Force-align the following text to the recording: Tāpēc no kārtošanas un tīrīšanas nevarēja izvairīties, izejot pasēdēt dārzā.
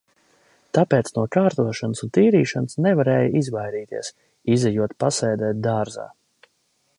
Tāpēc 0.75 1.09
no 1.17 1.25
kārtošanas 1.35 2.01
un 2.07 2.11
tīrīšanas 2.17 2.79
nevarēja 2.85 3.29
izvairīties, 3.43 4.11
izejot 4.57 4.97
pasēdēt 5.05 5.61
dārzā. 5.69 6.09